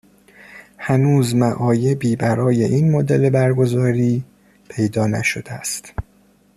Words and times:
هنوز 0.77 1.35
معایبی 1.35 2.15
برای 2.15 2.63
این 2.63 2.91
مدل 2.91 3.29
برگزاری 3.29 4.23
پیدا 4.69 5.07
نشده 5.07 5.51
است. 5.51 5.93